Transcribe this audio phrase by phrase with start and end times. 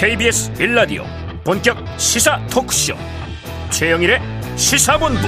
[0.00, 1.04] KBS 빌라디오
[1.44, 2.94] 본격 시사 토크쇼.
[3.68, 4.18] 최영일의
[4.56, 5.20] 시사본부.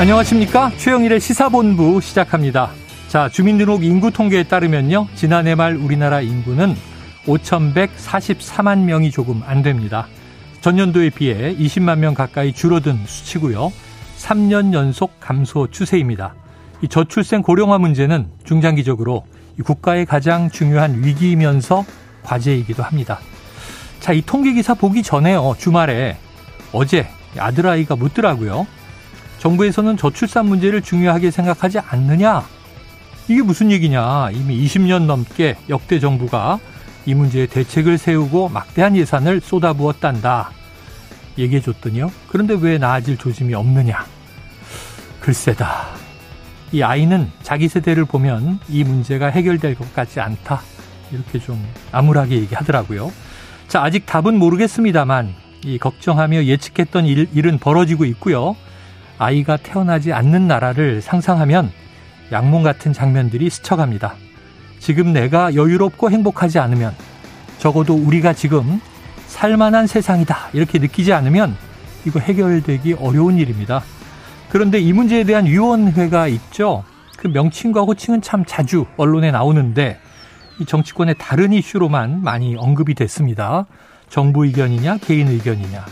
[0.00, 0.72] 안녕하십니까?
[0.78, 2.72] 최영일의 시사본부 시작합니다.
[3.06, 5.06] 자 주민등록 인구 통계에 따르면요.
[5.14, 6.74] 지난해 말 우리나라 인구는
[7.24, 10.08] 5,144만 명이 조금 안 됩니다.
[10.60, 13.72] 전년도에 비해 20만 명 가까이 줄어든 수치고요.
[14.18, 16.34] 3년 연속 감소 추세입니다.
[16.82, 19.24] 이 저출생 고령화 문제는 중장기적으로
[19.64, 21.84] 국가의 가장 중요한 위기이면서
[22.22, 23.18] 과제이기도 합니다.
[24.00, 25.54] 자, 이 통계 기사 보기 전에요.
[25.58, 26.16] 주말에
[26.72, 28.66] 어제 아들아이가 묻더라고요.
[29.38, 32.44] 정부에서는 저출산 문제를 중요하게 생각하지 않느냐?
[33.28, 34.30] 이게 무슨 얘기냐?
[34.32, 36.58] 이미 20년 넘게 역대 정부가
[37.06, 40.50] 이 문제에 대책을 세우고 막대한 예산을 쏟아부었단다.
[41.38, 42.10] 얘기해 줬더니요.
[42.28, 44.04] 그런데 왜 나아질 조짐이 없느냐?
[45.20, 45.88] 글쎄다.
[46.72, 50.60] 이 아이는 자기 세대를 보면 이 문제가 해결될 것 같지 않다.
[51.12, 53.12] 이렇게 좀 암울하게 얘기하더라고요.
[53.68, 58.56] 자, 아직 답은 모르겠습니다만 이 걱정하며 예측했던 일, 일은 벌어지고 있고요.
[59.18, 61.70] 아이가 태어나지 않는 나라를 상상하면
[62.30, 64.14] 양몽 같은 장면들이 스쳐갑니다.
[64.78, 66.94] 지금 내가 여유롭고 행복하지 않으면
[67.58, 68.80] 적어도 우리가 지금
[69.26, 70.50] 살만한 세상이다.
[70.52, 71.56] 이렇게 느끼지 않으면
[72.06, 73.82] 이거 해결되기 어려운 일입니다.
[74.48, 76.84] 그런데 이 문제에 대한 위원회가 있죠.
[77.16, 80.00] 그 명칭과 호칭은 참 자주 언론에 나오는데
[80.58, 83.66] 이 정치권의 다른 이슈로만 많이 언급이 됐습니다.
[84.08, 85.84] 정부 의견이냐 개인 의견이냐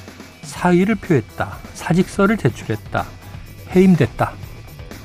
[0.42, 1.58] 사의를 표했다.
[1.74, 3.04] 사직서를 제출했다.
[3.74, 4.32] 해임됐다.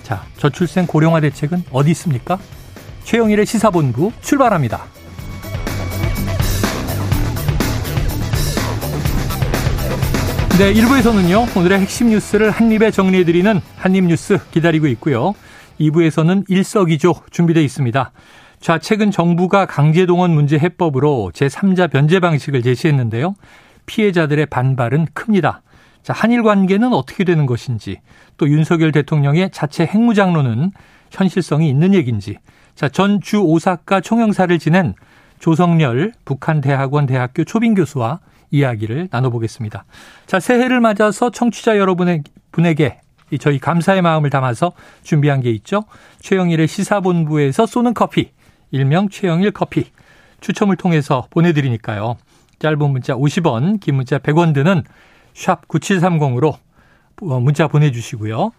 [0.03, 2.39] 자, 저출생 고령화 대책은 어디 있습니까?
[3.03, 4.85] 최영일의 시사본부 출발합니다.
[10.57, 15.33] 네, 1부에서는요, 오늘의 핵심 뉴스를 한입에 정리해드리는 한입뉴스 기다리고 있고요.
[15.79, 18.11] 2부에서는 일석이조 준비되어 있습니다.
[18.61, 23.33] 자, 최근 정부가 강제동원 문제 해법으로 제3자 변제 방식을 제시했는데요.
[23.87, 25.63] 피해자들의 반발은 큽니다.
[26.03, 28.01] 자, 한일 관계는 어떻게 되는 것인지,
[28.37, 30.71] 또 윤석열 대통령의 자체 핵무장론은
[31.09, 32.37] 현실성이 있는 얘기인지,
[32.75, 34.93] 자, 전 주 오사카 총영사를 지낸
[35.39, 38.19] 조성렬 북한 대학원 대학교 초빙 교수와
[38.51, 39.85] 이야기를 나눠보겠습니다.
[40.27, 42.99] 자, 새해를 맞아서 청취자 여러분에게
[43.39, 45.85] 저희 감사의 마음을 담아서 준비한 게 있죠.
[46.19, 48.31] 최영일의 시사본부에서 쏘는 커피,
[48.71, 49.91] 일명 최영일 커피
[50.39, 52.17] 추첨을 통해서 보내드리니까요.
[52.59, 54.83] 짧은 문자 50원, 긴 문자 100원 드는
[55.33, 56.57] 샵 9730으로
[57.21, 58.51] 어, 문자 보내주시고요.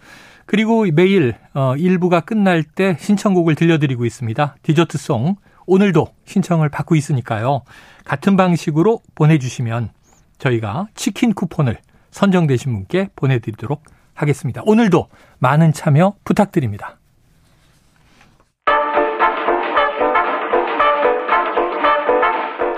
[0.47, 4.57] 그리고 매일 1부가 어, 끝날 때 신청곡을 들려드리고 있습니다.
[4.63, 5.37] 디저트송
[5.67, 7.63] 오늘도 신청을 받고 있으니까요.
[8.05, 9.91] 같은 방식으로 보내주시면
[10.39, 11.79] 저희가 치킨 쿠폰을
[12.11, 13.83] 선정되신 분께 보내드리도록
[14.15, 14.63] 하겠습니다.
[14.65, 15.09] 오늘도
[15.39, 16.99] 많은 참여 부탁드립니다.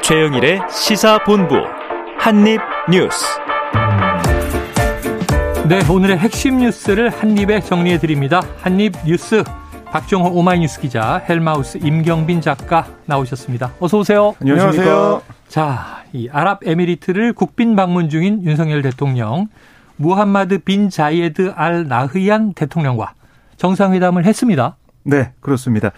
[0.06, 1.54] 최영일의 시사본부
[2.18, 3.24] 한입뉴스.
[5.66, 8.42] 네, 오늘의 핵심 뉴스를 한입에 정리해 드립니다.
[8.60, 9.44] 한입뉴스
[9.86, 13.72] 박종호 오마이뉴스 기자, 헬마우스 임경빈 작가 나오셨습니다.
[13.80, 14.34] 어서 오세요.
[14.42, 15.22] 안녕하세요.
[15.48, 19.48] 자, 이 아랍에미리트를 국빈 방문 중인 윤석열 대통령,
[19.96, 23.14] 무함마드 빈 자이에드 알 나흐얀 대통령과
[23.56, 24.76] 정상회담을 했습니다.
[25.04, 25.92] 네, 그렇습니다.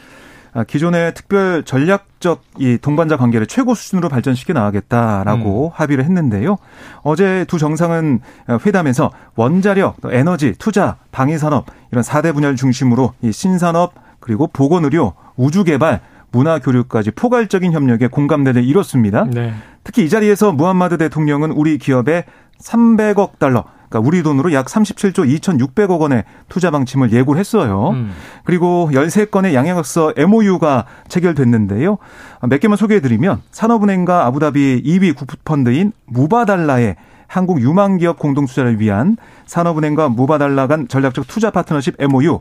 [0.57, 5.71] 아, 기존의 특별 전략적 이 동반자 관계를 최고 수준으로 발전시켜 나가겠다라고 음.
[5.75, 6.57] 합의를 했는데요.
[7.03, 8.21] 어제 두 정상은
[8.65, 16.01] 회담에서 원자력, 에너지, 투자, 방위산업 이런 4대 분야를 중심으로 이 신산업 그리고 보건의료, 우주개발,
[16.33, 19.27] 문화교류까지 포괄적인 협력에 공감대를 이뤘습니다.
[19.27, 19.53] 네.
[19.85, 22.25] 특히 이 자리에서 무함마드 대통령은 우리 기업에
[22.63, 27.91] 300억 달러, 그러니까 우리 돈으로 약 37조 2,600억 원의 투자 방침을 예고를 했어요.
[27.91, 28.13] 음.
[28.45, 31.99] 그리고 13건의 양형학서 MOU가 체결됐는데요.
[32.49, 36.97] 몇 개만 소개해 드리면 산업은행과 아부다비 2위 국부펀드인 무바달라의
[37.29, 42.41] 한국 유망기업 공동투자를 위한 산업은행과 무바달라 간 전략적 투자 파트너십 MOU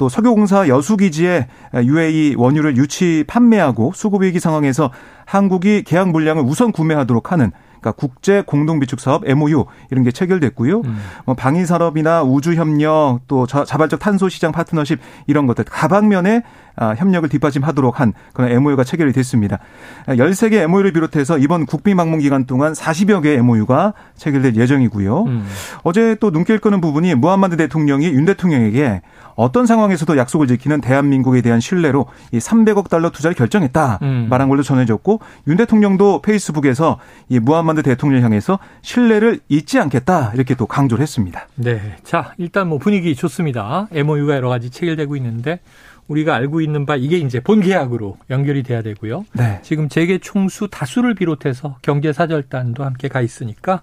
[0.00, 4.90] 또 석유공사 여수기지에 UAE 원유를 유치 판매하고 수급위기 상황에서
[5.26, 10.80] 한국이 계약 물량을 우선 구매하도록 하는 그러니까 국제 공동 비축 사업 MOU 이런 게 체결됐고요.
[10.80, 10.98] 음.
[11.24, 17.28] 뭐 방위 산업이나 우주 협력 또 자발적 탄소 시장 파트너십 이런 것들 가방면에 아, 협력을
[17.28, 19.58] 뒷받침하도록 한 그런 MOU가 체결이 됐습니다.
[20.06, 25.24] 13개 MOU를 비롯해서 이번 국비 방문 기간 동안 40여 개의 MOU가 체결될 예정이고요.
[25.24, 25.46] 음.
[25.82, 29.02] 어제 또 눈길 끄는 부분이 무함마드 대통령이 윤 대통령에게
[29.36, 34.26] 어떤 상황에서도 약속을 지키는 대한민국에 대한 신뢰로 이 300억 달러 투자를 결정했다 음.
[34.28, 40.66] 말한 걸로 전해졌고 윤 대통령도 페이스북에서 이 무함마드 대통령 향해서 신뢰를 잊지 않겠다 이렇게 또
[40.66, 41.48] 강조를 했습니다.
[41.54, 43.88] 네, 자 일단 뭐 분위기 좋습니다.
[43.92, 45.60] MOU가 여러 가지 체결되고 있는데
[46.10, 49.24] 우리가 알고 있는 바 이게 이제 본계약으로 연결이 돼야 되고요.
[49.32, 49.60] 네.
[49.62, 53.82] 지금 재계 총수 다수를 비롯해서 경제사절단도 함께 가 있으니까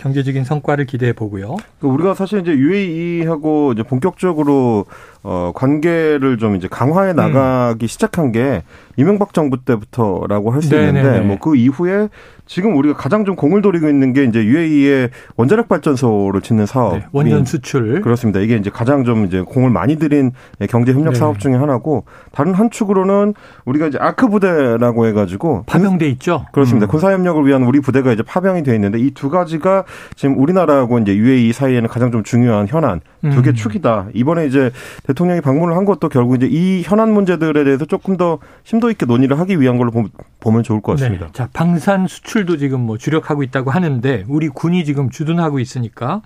[0.00, 1.56] 경제적인 성과를 기대해 보고요.
[1.80, 4.86] 그 우리가 사실 이제 UAE하고 이제 본격적으로
[5.22, 7.86] 어 관계를 좀 이제 강화해 나가기 음.
[7.86, 8.62] 시작한 게
[8.96, 12.08] 이명박 정부 때부터라고 할 수 있는데 뭐 그 이후에
[12.46, 16.94] 지금 우리가 가장 좀 공을 들이고 있는 게 이제 UAE의 원자력 발전소를 짓는 사업.
[16.96, 18.00] 네, 원전 수출.
[18.00, 18.40] 그렇습니다.
[18.40, 20.32] 이게 이제 가장 좀 이제 공을 많이 들인
[20.68, 21.18] 경제 협력 네.
[21.18, 23.34] 사업 중에 하나고 다른 한 축으로는
[23.66, 26.44] 우리가 이제 아크 부대라고 해 가지고 파병돼 있죠.
[26.52, 26.86] 그렇습니다.
[26.86, 26.88] 음.
[26.88, 29.84] 군사 협력을 위한 우리 부대가 이제 파병이 돼 있는데 이 두 가지가
[30.16, 33.54] 지금 우리나라하고 이제 UAE 사이에는 가장 좀 중요한 현안 두개 음.
[33.54, 34.08] 축이다.
[34.14, 34.70] 이번에 이제
[35.04, 39.38] 대통령이 방문을 한 것도 결국 이제 이 현안 문제들에 대해서 조금 더 심도 있게 논의를
[39.38, 39.92] 하기 위한 걸로
[40.40, 41.26] 보면 좋을 것 같습니다.
[41.26, 41.32] 네.
[41.32, 46.22] 자 방산 수출 수출도 지금 뭐 주력하고 있다고 하는데 우리 군이 지금 주둔하고 있으니까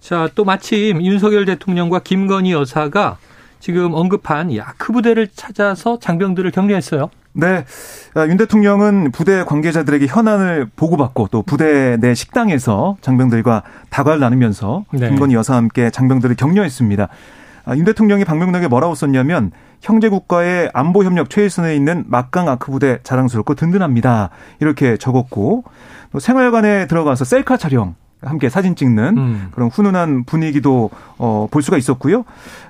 [0.00, 3.16] 자 또 마침 윤석열 대통령과 김건희 여사가
[3.64, 7.08] 지금 언급한 이 아크 부대를 찾아서 장병들을 격려했어요.
[7.32, 7.64] 네.
[8.12, 15.08] 아, 윤 대통령은 부대 관계자들에게 현안을 보고받고 또 부대 내 식당에서 장병들과 다과를 나누면서 네.
[15.08, 17.08] 김건희 여사와 함께 장병들을 격려했습니다.
[17.64, 19.50] 아, 윤 대통령이 방명록에 뭐라고 썼냐면
[19.80, 24.28] 형제 국가의 안보 협력 최일선에 있는 막강 아크 부대 자랑스럽고 든든합니다.
[24.60, 25.64] 이렇게 적었고
[26.12, 29.48] 또 생활관에 들어가서 셀카 촬영 함께 사진 찍는 음.
[29.52, 32.24] 그런 훈훈한 분위기도 어, 볼 수가 있었고요.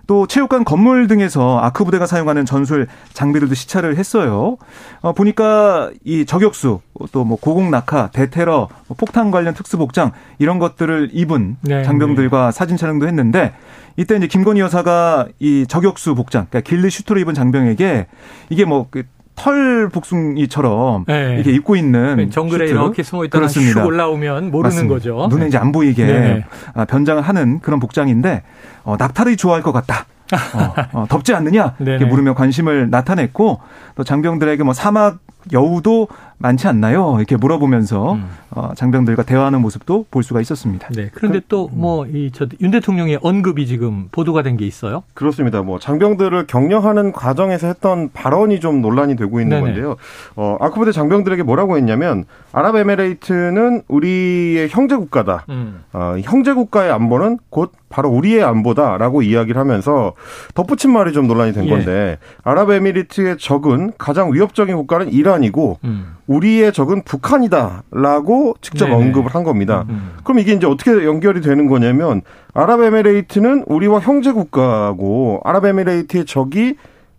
[0.06, 4.56] 또 체육관 건물 등에서 아크 부대가 사용하는 전술 장비들도 시찰을 했어요.
[5.00, 6.80] 어, 보니까 이 저격수
[7.12, 12.46] 또 뭐 고공 낙하, 대테러, 뭐 폭탄 관련 특수 복장 이런 것들을 입은 네, 장병들과
[12.46, 12.52] 네.
[12.52, 13.54] 사진 촬영도 했는데
[13.96, 18.06] 이때 이제 김건희 여사가 이 저격수 복장, 그러니까 길리 슈트를 입은 장병에게
[18.50, 19.04] 이게 뭐그
[19.36, 21.34] 털 복숭이처럼 네.
[21.34, 22.78] 이렇게 입고 있는 네, 정글에 슈트.
[22.78, 24.94] 이렇게 숨어 있다가 슉 올라오면 모르는 맞습니다.
[24.94, 25.26] 거죠.
[25.30, 26.44] 눈에 이제 안 보이게 네.
[26.74, 28.42] 아, 변장을 하는 그런 복장인데
[28.84, 30.06] 어, 낙타를 좋아할 것 같다.
[30.54, 33.60] 어, 어, 덥지 않느냐 이렇게 물으며 관심을 나타냈고
[33.94, 35.18] 또 장병들에게 뭐 사막
[35.52, 36.08] 여우도
[36.38, 37.14] 많지 않나요?
[37.18, 38.28] 이렇게 물어보면서 음.
[38.50, 40.88] 어, 장병들과 대화하는 모습도 볼 수가 있었습니다.
[40.94, 41.10] 네.
[41.12, 45.02] 그런데 그, 또뭐 이 저 윤 대통령의 언급이 지금 보도가 된 게 있어요?
[45.14, 45.62] 그렇습니다.
[45.62, 49.72] 뭐 장병들을 격려하는 과정에서 했던 발언이 좀 논란이 되고 있는 네네.
[49.72, 49.96] 건데요.
[50.36, 55.44] 어, 아크부대 장병들에게 뭐라고 했냐면 아랍에미레이트는 우리의 형제 국가다.
[55.48, 55.82] 음.
[55.92, 60.12] 어, 형제 국가의 안보는 곧 바로 우리의 안보다라고 이야기를 하면서
[60.54, 61.70] 덧붙인 말이 좀 논란이 된 예.
[61.70, 66.14] 건데 아랍에미리트의 적은 가장 위협적인 국가는 이란이고 음.
[66.26, 68.96] 우리의 적은 북한이다라고 직접 네네.
[68.96, 69.84] 언급을 한 겁니다.
[69.88, 70.12] 음, 음.
[70.24, 72.22] 그럼 이게 이제 어떻게 연결이 되는 거냐면
[72.54, 76.76] 아랍에미레이트는 우리와 형제 국가고 아랍에미레이트의 적이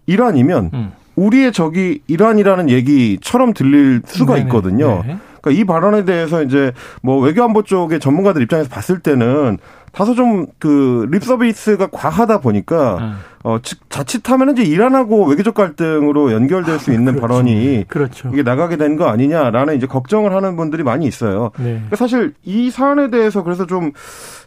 [0.07, 0.91] 이란이면 음.
[1.15, 5.03] 우리의 적이 이란이라는 얘기처럼 들릴 수가 있거든요.
[5.05, 5.17] 네.
[5.41, 6.71] 그러니까 이 발언에 대해서 이제
[7.01, 9.59] 뭐 외교안보 쪽의 전문가들 입장에서 봤을 때는
[9.95, 13.13] 다소 좀 그 립서비스가 과하다 보니까 음.
[13.43, 13.59] 어
[13.89, 17.21] 자칫하면 이제 이란하고 외교적 갈등으로 연결될 수 있는 그렇죠.
[17.21, 18.29] 발언이 그렇죠.
[18.33, 21.51] 이게 나가게 되는 거 아니냐라는 이제 걱정을 하는 분들이 많이 있어요.
[21.57, 21.73] 네.
[21.75, 23.91] 그러니까 사실 이 사안에 대해서 그래서 좀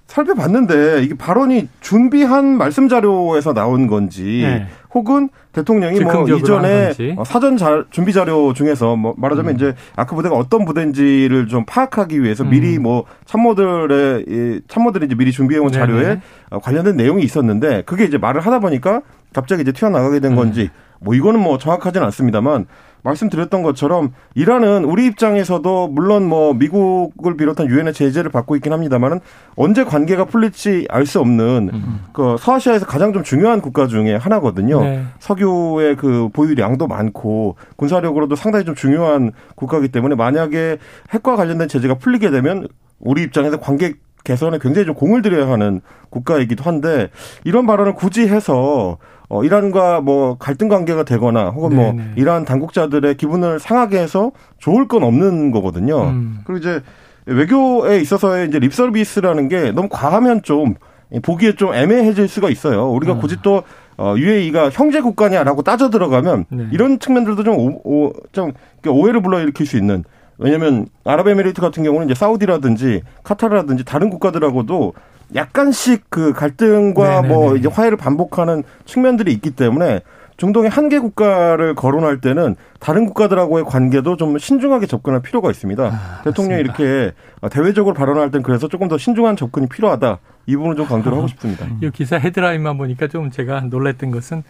[0.08, 4.66] 살펴봤는데 이게 발언이 준비한 말씀 자료에서 나온 건지 네.
[4.94, 9.56] 혹은 대통령이 뭐 이전에 어, 사전 자, 준비 자료 중에서 뭐 말하자면 음.
[9.56, 12.50] 이제 아크 부대가 어떤 부대인지를 좀 파악하기 위해서 음.
[12.50, 16.20] 미리 뭐 참모들의 이 참모들이 이제 미리 준비해온 자료에 네네.
[16.50, 20.36] 어, 관련된 내용이 있었는데 그게 이제 말을 하다 보니까 갑자기 이제 튀어나가게 된 음.
[20.36, 20.70] 건지
[21.00, 22.66] 뭐 이거는 뭐 정확하지는 않습니다만
[23.02, 29.20] 말씀드렸던 것처럼 이란은 우리 입장에서도 물론 뭐 미국을 비롯한 유엔의 제재를 받고 있긴 합니다만은
[29.54, 32.00] 언제 관계가 풀릴지 알 수 없는 음.
[32.12, 34.82] 그 서아시아에서 가장 좀 중요한 국가 중에 하나거든요.
[34.82, 35.04] 네.
[35.20, 40.76] 석유의 그 보유량도 많고 군사력으로도 상당히 좀 중요한 국가이기 때문에 만약에
[41.10, 42.68] 핵과 관련된 제재가 풀리게 되면
[43.00, 43.94] 우리 입장에서 관계
[44.24, 45.80] 개선에 굉장히 좀 공을 들여야 하는
[46.10, 47.08] 국가이기도 한데
[47.44, 52.02] 이런 발언을 굳이 해서 어, 이란과 뭐 갈등 관계가 되거나 혹은 뭐 네네.
[52.02, 56.02] 뭐 이란 당국자들의 기분을 상하게 해서 좋을 건 없는 거거든요.
[56.04, 56.40] 음.
[56.44, 56.82] 그리고 이제
[57.26, 60.74] 외교에 있어서의 이제 립서비스라는 게 너무 과하면 좀
[61.22, 62.90] 보기에 좀 애매해질 수가 있어요.
[62.90, 63.20] 우리가 음.
[63.20, 63.62] 굳이 또
[63.98, 66.66] 어, UAE가 형제 국가냐라고 따져 들어가면 네.
[66.72, 68.52] 이런 측면들도 좀, 오, 오, 좀
[68.86, 70.04] 오해를 불러일으킬 수 있는
[70.38, 74.94] 왜냐하면 아랍에미레이트 같은 경우는 이제 사우디라든지 카타르라든지 다른 국가들하고도
[75.34, 77.28] 약간씩 그 갈등과 네네네.
[77.34, 80.00] 뭐 이제 화해를 반복하는 측면들이 있기 때문에
[80.38, 85.84] 중동의 한 개 국가를 거론할 때는 다른 국가들하고의 관계도 좀 신중하게 접근할 필요가 있습니다.
[85.84, 87.12] 아, 대통령이 이렇게
[87.50, 90.18] 대외적으로 발언할 땐 그래서 조금 더 신중한 접근이 필요하다.
[90.46, 91.66] 이 부분을 좀 강조를 하고 싶습니다.
[91.82, 94.44] 이 기사 헤드라인만 보니까 좀 제가 놀랐던 것은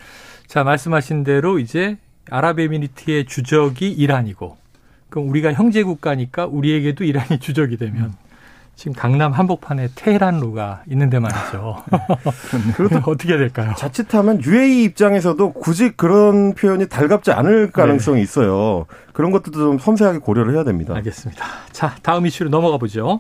[0.47, 1.97] 자 말씀하신 대로 이제
[2.31, 4.57] 아랍에미리트의 주적이 이란이고
[5.09, 8.13] 그럼 우리가 형제 국가니까 우리에게도 이란이 주적이 되면
[8.79, 11.83] 지금 강남 한복판에 테헤란로가 있는데 말이죠.
[12.77, 13.75] 그렇다 어떻게 해야 될까요?
[13.77, 18.23] 자칫하면 UAE 입장에서도 굳이 그런 표현이 달갑지 않을 가능성이 네.
[18.23, 18.87] 있어요.
[19.13, 20.95] 그런 것들도 좀 섬세하게 고려를 해야 됩니다.
[20.95, 21.45] 알겠습니다.
[21.73, 23.19] 자, 다음 이슈로 넘어가 보죠.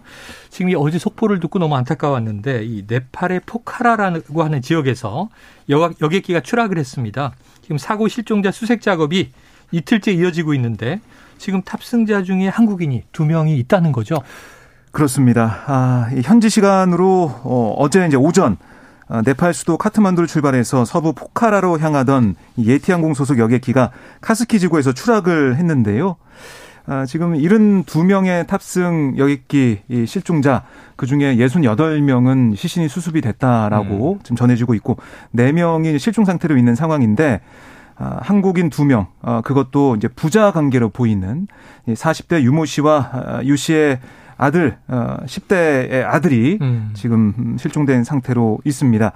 [0.49, 5.29] 지금 이 어제 속보를 듣고 너무 안타까웠는데 이 네팔의 포카라라고 하는 지역에서
[5.69, 7.33] 여객기가 추락을 했습니다.
[7.63, 9.33] 지금 사고 실종자 수색 작업이
[9.73, 11.01] 이틀째 이어지고 있는데
[11.37, 14.23] 지금 탑승자 중에 한국인이 두 명이 있다는 거죠.
[14.91, 15.63] 그렇습니다.
[15.67, 18.57] 아, 현지 시간으로 어, 어제 이제 오전
[19.09, 23.91] 어, 네팔 수도 카트만두를 출발해서 서부 포카라로 향하던 예티 항공 소속 여객기가
[24.21, 26.17] 카스키 지구에서 추락을 했는데요.
[26.87, 30.65] 아, 지금 72명의 탑승 여객기 실종자
[30.97, 34.19] 그중에 68명은 시신이 수습이 됐다라고 음.
[34.23, 34.97] 지금 전해지고 있고
[35.37, 37.41] 4명이 실종 상태로 있는 상황인데
[37.99, 41.49] 아, 한국인 2명, 아, 그것도 이제 부자 관계로 보이는
[41.89, 43.99] 40대 유모 씨와 아, 유 씨의
[44.39, 46.91] 아들, 어, 10대의 아들이 음.
[46.95, 49.13] 지금 실종된 상태로 있습니다.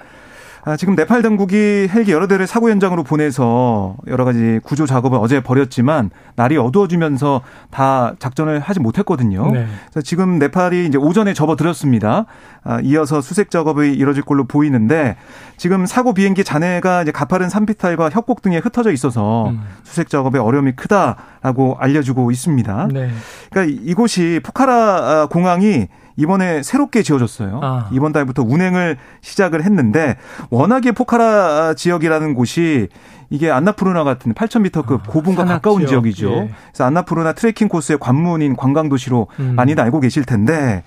[0.65, 5.43] 아, 지금 네팔 당국이 헬기 여러 대를 사고 현장으로 보내서 여러 가지 구조 작업을 어제
[5.43, 9.51] 벌였지만 날이 어두워지면서 다 작전을 하지 못했거든요.
[9.51, 9.67] 네.
[9.91, 12.27] 그래서 지금 네팔이 이제 오전에 접어들었습니다.
[12.63, 15.17] 아, 이어서 수색 작업이 이뤄질 걸로 보이는데
[15.57, 19.63] 지금 사고 비행기 잔해가 이제 가파른 산비탈과 협곡 등에 흩어져 있어서 음.
[19.83, 22.89] 수색 작업에 어려움이 크다라고 알려주고 있습니다.
[22.93, 23.11] 네.
[23.51, 25.89] 그러니까 이곳이 포카라 공항이
[26.23, 27.61] 이번에 새롭게 지어졌어요.
[27.63, 27.89] 아.
[27.93, 30.17] 이번 달부터 운행을 시작을 했는데
[30.51, 32.89] 워낙에 포카라 지역이라는 곳이
[33.31, 36.07] 이게 안나푸르나 같은 8,000m급 아, 고분과 가까운 지역.
[36.07, 36.51] 이죠 예.
[36.71, 39.55] 그래서 안나푸르나 트레킹 코스의 관문인 관광 도시로 음.
[39.57, 40.85] 많이들 알고 계실 텐데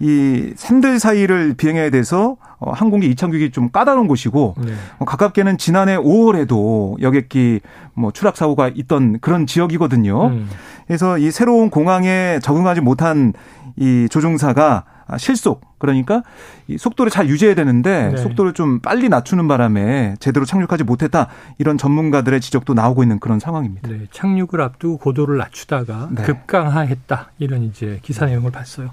[0.00, 4.72] 이 산들 사이를 비행해야 돼서 어, 항공기 이착륙이 좀 까다로운 곳이고 네.
[4.98, 7.60] 어, 가깝게는 지난해 5월에도 여객기
[7.94, 10.26] 뭐 추락 사고가 있던 그런 지역이거든요.
[10.26, 10.50] 음.
[10.86, 13.32] 그래서 이 새로운 공항에 적응하지 못한
[13.76, 14.84] 이 조종사가
[15.18, 16.22] 실속 그러니까
[16.66, 18.16] 이 속도를 잘 유지해야 되는데 네.
[18.16, 21.28] 속도를 좀 빨리 낮추는 바람에 제대로 착륙하지 못했다
[21.58, 23.88] 이런 전문가들의 지적도 나오고 있는 그런 상황입니다.
[23.88, 26.22] 네, 착륙을 앞두고 고도를 낮추다가 네.
[26.22, 28.90] 급강하했다 이런 이제 기사 내용을 봤어요.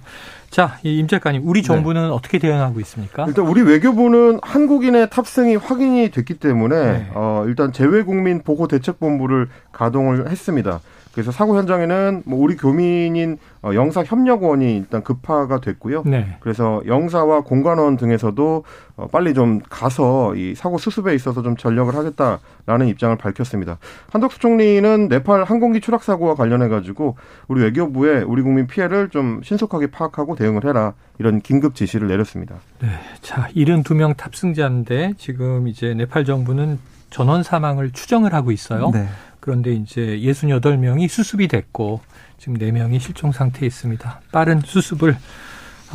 [0.49, 2.07] 자, 임 작가님, 우리 정부는 네.
[2.09, 3.25] 어떻게 대응하고 있습니까?
[3.25, 7.11] 일단 우리 외교부는 한국인의 탑승이 확인이 됐기 때문에 네.
[7.13, 10.81] 어, 일단 재외국민 보호 대책본부를 가동을 했습니다.
[11.13, 16.03] 그래서 사고 현장에는 뭐 우리 교민인 어, 영사 협력원이 일단 급파가 됐고요.
[16.05, 16.37] 네.
[16.39, 18.63] 그래서 영사와 공관원 등에서도
[18.95, 23.77] 어, 빨리 좀 가서 이 사고 수습에 있어서 좀 전력을 하겠다라는 입장을 밝혔습니다.
[24.11, 29.87] 한덕수 총리는 네팔 항공기 추락 사고와 관련해 가지고 우리 외교부에 우리 국민 피해를 좀 신속하게
[29.87, 32.55] 파악하고 대응을 해라 이런 긴급 지시를 내렸습니다.
[32.79, 32.87] 네.
[33.21, 36.79] 자, 72명 탑승자인데 지금 이제 네팔 정부는
[37.11, 38.89] 전원 사망을 추정을 하고 있어요.
[38.91, 39.07] 네.
[39.41, 41.99] 그런데 이제 68명이 수습이 됐고
[42.37, 44.21] 지금 4명이 실종 상태에 있습니다.
[44.31, 45.17] 빠른 수습을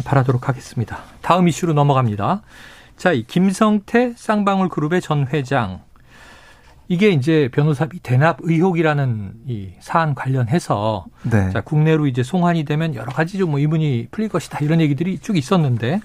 [0.04, 0.98] 바라도록 하겠습니다.
[1.22, 2.42] 다음 이슈로 넘어갑니다.
[2.96, 5.80] 자, 이 김성태 쌍방울 그룹의 전 회장.
[6.88, 11.50] 이게 이제 변호사비 대납 의혹이라는 이 사안 관련해서 네.
[11.50, 16.00] 자, 국내로 이제 송환이 되면 여러 가지 좀뭐 의문이 풀릴 것이다 이런 얘기들이 쭉 있었는데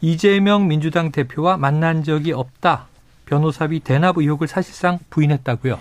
[0.00, 2.86] 이재명 민주당 대표와 만난 적이 없다.
[3.26, 5.78] 변호사비 대납 의혹을 사실상 부인했다고요.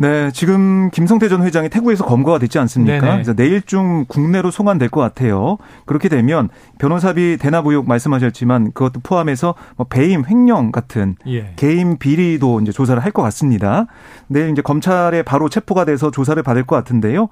[0.00, 3.00] 네, 지금 김성태 전 회장이 태국에서 검거가 됐지 않습니까?
[3.00, 3.12] 네네.
[3.14, 5.58] 그래서 내일 중 국내로 송환될 것 같아요.
[5.86, 11.52] 그렇게 되면 변호사비 대납 의혹 말씀하셨지만 그것도 포함해서 뭐 배임, 횡령 같은 예.
[11.56, 13.86] 개인 비리도 이제 조사를 할 것 같습니다.
[14.28, 17.28] 내일 이제 검찰에 바로 체포가 돼서 조사를 받을 것 같은데요.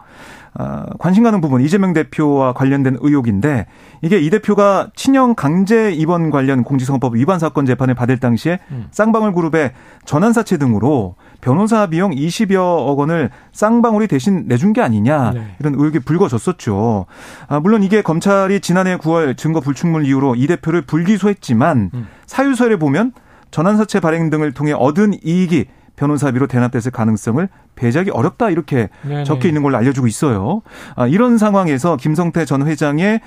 [0.54, 3.66] 아, 관심 가는 부분 이재명 대표와 관련된 의혹인데
[4.00, 8.86] 이게 이 대표가 친형 강제 입원 관련 공직선거법 위반 사건 재판을 받을 당시에 음.
[8.90, 9.72] 쌍방울 그룹의
[10.06, 11.14] 전환사채 등으로
[11.46, 15.54] 변호사 비용 20여억 원을 쌍방울이 대신 내준 게 아니냐 네.
[15.60, 17.06] 이런 의혹이 불거졌었죠.
[17.46, 22.08] 아, 물론 이게 검찰이 지난해 9월 증거 불충분 이후로 이 대표를 불기소했지만 음.
[22.26, 23.12] 사유서에 보면
[23.52, 29.22] 전환사채 발행 등을 통해 얻은 이익이 변호사비로 대납됐을 가능성을 배제하기 어렵다 이렇게 네네.
[29.22, 30.62] 적혀 있는 걸로 알려주고 있어요.
[30.96, 33.20] 아, 이런 상황에서 김성태 전 회장의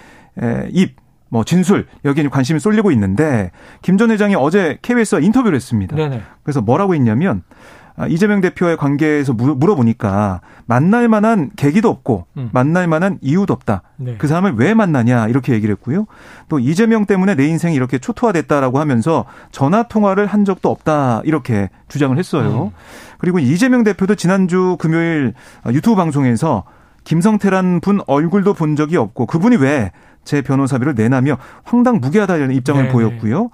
[0.71, 0.97] 입,
[1.29, 5.95] 뭐 진술 여기에 관심이 쏠리고 있는데 김 전 회장이 어제 KBS와 인터뷰를 했습니다.
[5.95, 6.21] 네네.
[6.43, 12.49] 그래서 뭐라고 했냐면 아, 이재명 대표의 관계에서 물어보니까 만날 만한 계기도 없고 음.
[12.53, 13.81] 만날 만한 이유도 없다.
[13.97, 14.15] 네.
[14.17, 16.05] 그 사람을 왜 만나냐 이렇게 얘기를 했고요.
[16.47, 22.17] 또 이재명 때문에 내 인생이 이렇게 초토화됐다라고 하면서 전화 통화를 한 적도 없다 이렇게 주장을
[22.17, 22.71] 했어요.
[22.73, 22.77] 음.
[23.17, 25.33] 그리고 이재명 대표도 지난주 금요일
[25.67, 26.63] 유튜브 방송에서
[27.03, 29.91] 김성태란 분 얼굴도 본 적이 없고 그분이 왜
[30.29, 33.49] 제 변호사비를 내나며 황당무계하다는 입장을 네 보였고요.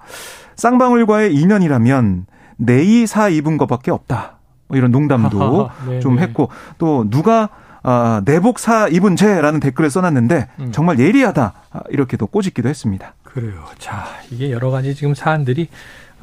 [0.56, 2.26] 쌍방울과의 인연이라면
[2.58, 4.35] 내의 사 입은 것밖에 없다.
[4.68, 5.70] 뭐 이런 농담도
[6.00, 7.48] 좀 했고 또 누가
[7.82, 10.72] 아, 내복 사 입은 죄라는 댓글을 써놨는데 음.
[10.72, 13.14] 정말 예리하다 아, 이렇게도 꼬집기도 했습니다.
[13.22, 13.64] 그래요.
[13.78, 15.68] 자 이게 여러 가지 지금 사안들이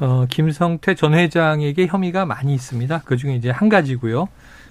[0.00, 3.02] 어, 김성태 전 회장에게 혐의가 많이 있습니다.
[3.06, 4.28] 그 중에 이제 한 가지고요.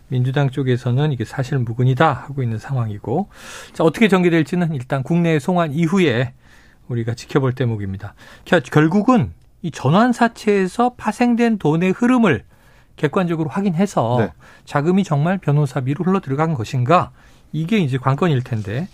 [0.07, 3.29] 민주당 쪽에서는 이게 사실 무근이다 하고 있는 상황이고
[3.73, 6.33] 자 어떻게 전개될지는 일단 국내 송환 이후에
[6.89, 8.13] 우리가 지켜볼 대목입니다.
[8.71, 9.31] 결국은
[9.63, 12.43] 이 전환 사채에서 파생된 돈의 흐름을
[12.95, 14.33] 객관적으로 확인해서 네.
[14.65, 17.11] 자금이 정말 변호사비로 흘러 들어간 것인가
[17.51, 18.87] 이게 이제 관건일 텐데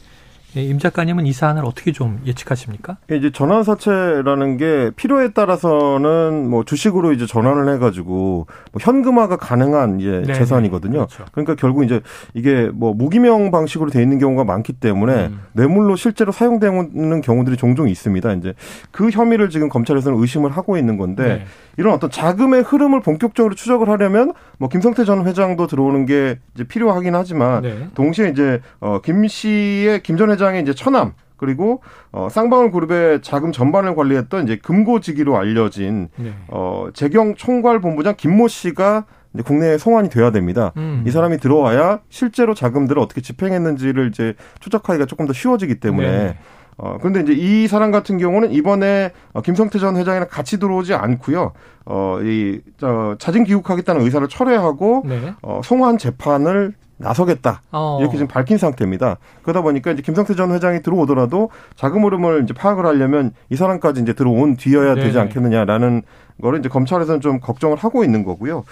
[0.58, 2.98] 예, 임 작가님은 이 사안을 어떻게 좀 예측하십니까?
[3.12, 10.10] 이제 전환 사채라는 게 필요에 따라서는 뭐 주식으로 이제 전환을 해가지고 뭐 현금화가 가능한 이제
[10.10, 10.34] 네네.
[10.34, 11.06] 재산이거든요.
[11.06, 11.26] 그렇죠.
[11.32, 12.02] 그러니까 결국 이제
[12.34, 15.40] 이게 뭐 무기명 방식으로 돼 있는 경우가 많기 때문에 음.
[15.54, 18.34] 뇌물로 실제로 사용되는 경우들이 종종 있습니다.
[18.34, 18.56] 이제
[18.90, 21.46] 그 혐의를 지금 검찰에서는 의심을 하고 있는 건데 네.
[21.80, 27.16] 이런 어떤 자금의 흐름을 본격적으로 추적을 하려면 뭐 김성태 전 회장도 들어오는 게 이제 필요하긴
[27.16, 27.88] 하지만 네.
[27.96, 31.82] 동시에 이제 어김 씨의 김 전 회장의 이제 처남 그리고
[32.12, 36.34] 어 쌍방울 그룹의 자금 전반을 관리했던 이제 금고지기로 알려진 네.
[36.50, 40.74] 어 재경 총괄 본부장 김모 씨가 이제 국내에 송환이 돼야 됩니다.
[40.76, 41.06] 음.
[41.08, 46.38] 이 사람이 들어와야 실제로 자금들을 어떻게 집행했는지를 이제 추적하기가 조금 더 쉬워지기 때문에 네.
[46.82, 51.52] 어, 그런데 이제 이 사람 같은 경우는 이번에 어, 김성태 전 회장이랑 같이 들어오지 않고요.
[51.86, 55.34] 어, 이, 저, 자진 귀국하겠다는 의사를 철회하고, 네.
[55.42, 57.62] 어, 송환 재판을 나서겠다.
[57.72, 57.98] 어.
[58.00, 59.18] 이렇게 지금 밝힌 상태입니다.
[59.42, 64.14] 그러다 보니까 이제 김성태 전 회장이 들어오더라도 자금 흐름을 이제 파악을 하려면 이 사람까지 이제
[64.14, 65.20] 들어온 뒤여야 되지 네네.
[65.22, 66.04] 않겠느냐라는
[66.42, 68.64] 거를 이제 검찰에서는 좀 걱정을 하고 있는 거고요.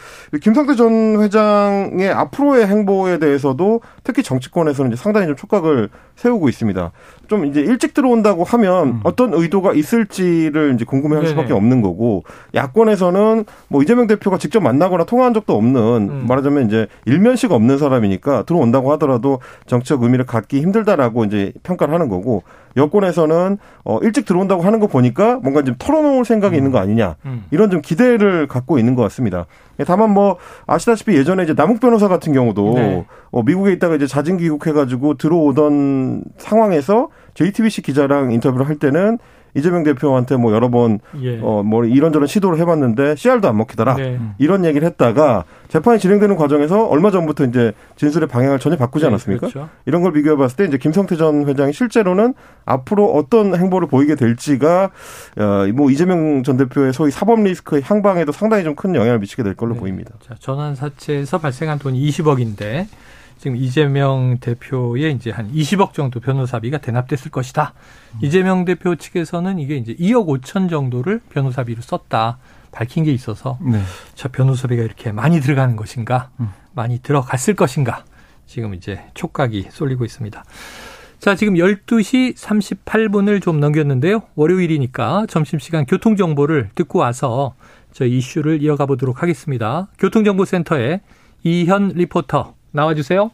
[0.42, 6.92] 김성태 전 회장의 앞으로의 행보에 대해서도 특히 정치권에서는 이제 상당히 좀 촉각을 세우고 있습니다.
[7.28, 9.00] 좀 이제 일찍 들어온다고 하면 음.
[9.04, 11.30] 어떤 의도가 있을지를 이제 궁금해할 네네.
[11.30, 12.24] 수밖에 없는 거고
[12.56, 16.26] 야권에서는 뭐 이재명 대표가 직접 만나거나 통화한 적도 없는 음.
[16.28, 22.44] 말하자면 이제 일면식 없는 사람이니까 들어온다고 하더라도 정치적 의미를 갖기 힘들다라고 이제 평가를 하는 거고
[22.78, 26.58] 여권에서는 어 일찍 들어온다고 하는 거 보니까 뭔가 좀 털어놓을 생각이 음.
[26.58, 27.44] 있는 거 아니냐 음.
[27.58, 29.48] 이런 좀 기대를 갖고 있는 것 같습니다.
[29.88, 33.06] 다만 뭐 아시다시피 예전에 이제 남욱 변호사 같은 경우도 네.
[33.32, 39.18] 어, 미국에 있다가 이제 자진 귀국해가지고 들어오던 상황에서 JTBC 기자랑 인터뷰를 할 때는
[39.58, 41.40] 이재명 대표한테 뭐 여러 번, 예.
[41.42, 43.96] 어, 뭐 이런저런 시도를 해봤는데 씨알도 안 먹히더라.
[43.96, 44.20] 네.
[44.38, 49.48] 이런 얘기를 했다가 재판이 진행되는 과정에서 얼마 전부터 이제 진술의 방향을 전혀 바꾸지 네, 않았습니까?
[49.48, 49.68] 그렇죠.
[49.86, 54.92] 이런 걸 비교해 봤을 때 이제 김성태 전 회장이 실제로는 앞으로 어떤 행보를 보이게 될지가,
[55.38, 59.56] 어, 뭐 이재명 전 대표의 소위 사법 리스크의 향방에도 상당히 좀 큰 영향을 미치게 될
[59.56, 59.80] 걸로 네.
[59.80, 60.12] 보입니다.
[60.22, 62.86] 자, 전환 사채에서 발생한 돈이 20억인데
[63.38, 67.74] 지금 이재명 대표의 이제 한 20억 정도 변호사비가 대납됐을 것이다.
[68.14, 68.20] 음.
[68.22, 72.38] 이재명 대표 측에서는 이게 이제 2억 5천 정도를 변호사비로 썼다.
[72.72, 73.82] 밝힌 게 있어서 네.
[74.14, 76.50] 저 변호사비가 이렇게 많이 들어가는 것인가, 음.
[76.74, 78.04] 많이 들어갔을 것인가,
[78.46, 80.44] 지금 이제 촉각이 쏠리고 있습니다.
[81.20, 84.22] 자, 지금 12시 38분을 좀 넘겼는데요.
[84.36, 87.56] 월요일이니까 점심시간 교통정보를 듣고 와서
[87.92, 89.88] 저 이슈를 이어가 보도록 하겠습니다.
[89.98, 91.02] 교통정보센터에
[91.44, 93.32] 이현 리포터 나와주세요.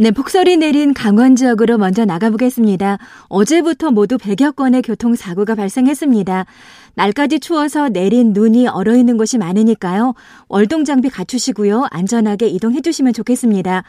[0.00, 2.98] 네, 폭설이 내린 강원 지역으로 먼저 나가보겠습니다.
[3.28, 6.46] 어제부터 모두 100여 건의 교통사고가 발생했습니다.
[6.94, 10.14] 날까지 추워서 내린 눈이 얼어 있는 곳이 많으니까요.
[10.48, 11.88] 월동 장비 갖추시고요.
[11.90, 13.82] 안전하게 이동해 주시면 좋겠습니다.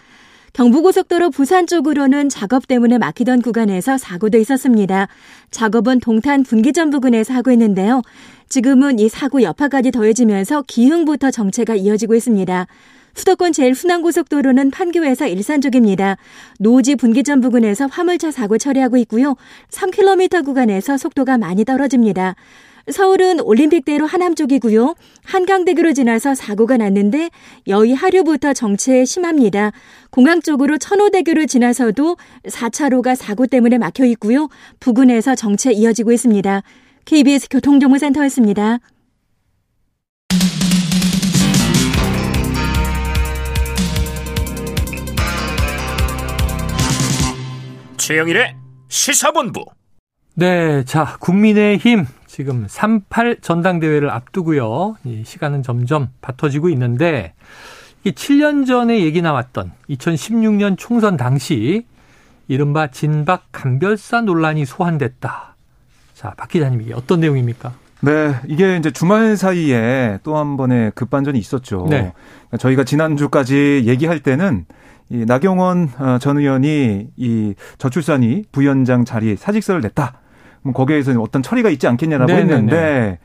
[0.53, 5.07] 경부고속도로 부산 쪽으로는 작업 때문에 막히던 구간에서 사고도 있었습니다.
[5.51, 8.01] 작업은 동탄 분기점 부근에서 하고 있는데요.
[8.47, 12.65] 지금은 이 사고 여파까지 더해지면서 기흥부터 정체가 이어지고 있습니다.
[13.19, 16.15] 수도권 제일 순환 고속도로는 판교에서 일산 쪽입니다.
[16.57, 19.35] 노지 분기점 부근에서 화물차 사고 처리하고 있고요.
[19.69, 22.35] 3km 구간에서 속도가 많이 떨어집니다.
[22.89, 24.95] 서울은 올림픽대로 하남 쪽이고요.
[25.25, 27.29] 한강대교로 지나서 사고가 났는데
[27.67, 29.73] 여의 하류부터 정체 심합니다.
[30.11, 32.15] 공항 쪽으로 천호대교를 지나서도
[32.47, 34.47] 4차로가 사고 때문에 막혀 있고요.
[34.79, 36.63] 부근에서 정체 이어지고 있습니다.
[37.03, 38.79] KBS 교통정보센터였습니다.
[48.09, 48.55] 최영일의
[48.87, 49.65] 시사본부.
[50.33, 54.95] 네, 자, 국민의힘 지금 38 전당대회를 앞두고요.
[55.03, 57.35] 이 시간은 점점 바터지고 있는데
[58.03, 61.85] 이 7년 전에 얘기 나왔던 2016년 총선 당시
[62.47, 65.55] 이른바 진박 간별사 논란이 소환됐다.
[66.15, 67.73] 자, 박 기자님 이게 어떤 내용입니까?
[68.01, 71.85] 네, 이게 이제 주말 사이에 또 한 번의 급반전이 있었죠.
[71.87, 72.13] 네.
[72.57, 74.65] 저희가 지난주까지 얘기할 때는
[75.09, 80.13] 이 나경원 어, 전 의원이 이 저출산이 부위원장 자리 사직서를 냈다.
[80.61, 82.53] 뭐 거기에서 어떤 처리가 있지 않겠냐라고 네네네.
[82.53, 83.19] 했는데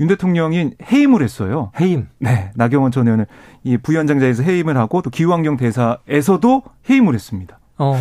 [0.00, 1.70] 윤 대통령이 해임을 했어요.
[1.80, 2.08] 해임.
[2.18, 3.26] 네, 나경원 전 의원을
[3.62, 7.60] 이 부위원장자에서 해임을 하고 또 기후환경 대사에서도 해임을 했습니다.
[7.78, 7.96] 어.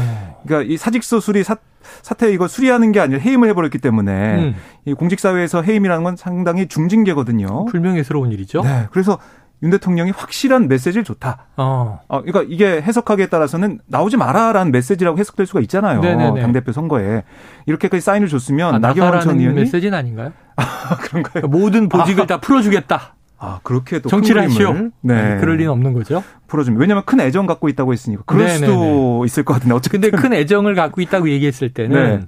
[0.46, 1.58] 그러니까 이 사직서 수리 사,
[2.02, 4.56] 사태 이거 수리하는 게 아니라 해임을 해버렸기 때문에 음.
[4.86, 7.66] 이 공직사회에서 해임이라는 건 상당히 중징계거든요.
[7.66, 8.62] 불명예스러운 일이죠.
[8.64, 9.20] 네, 그래서
[9.64, 11.48] 윤 대통령이 확실한 메시지를 줬다.
[11.58, 12.02] 어.
[12.08, 16.02] 어 그러니까 이게 해석하기에 따라서는 나오지 마라라는 메시지라고 해석될 수가 있잖아요.
[16.02, 17.24] 당 대표 선거에
[17.66, 20.34] 이렇게까지 사인을 줬으면 아, 나경원 전 의원이 메시지는 아닌가요?
[20.58, 21.48] 아, 그런가요?
[21.48, 22.28] 모든 보직을 아.
[22.28, 23.16] 다 풀어주겠다.
[23.40, 24.90] 아, 그렇게 또 정치를 하시오.
[25.02, 25.38] 네.
[25.40, 26.24] 그럴 리는 없는 거죠.
[26.48, 26.80] 풀어주면.
[26.80, 28.24] 왜냐하면 큰 애정 갖고 있다고 했으니까.
[28.26, 28.66] 그럴 네네네.
[28.66, 29.76] 수도 있을 것 같은데.
[29.76, 30.00] 어쨌든.
[30.00, 32.28] 근데 큰 애정을 갖고 있다고 얘기했을 때는 네.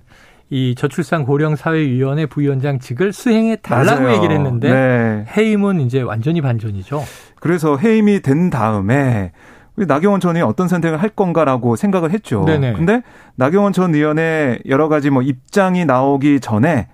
[0.50, 4.16] 이 저출산 고령 사회위원회 부위원장직을 수행해 달라고 맞아요.
[4.16, 5.26] 얘기를 했는데 네.
[5.36, 7.04] 해임은 이제 완전히 반전이죠.
[7.40, 9.32] 그래서 해임이 된 다음에
[9.76, 12.46] 나경원 전 의원 어떤 선택을 할 건가라고 생각을 했죠.
[12.46, 12.74] 네네.
[12.74, 13.02] 근데
[13.36, 16.88] 나경원 전 의원의 여러 가지 뭐 입장이 나오기 전에